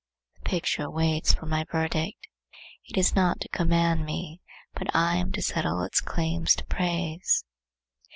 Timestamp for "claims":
6.01-6.55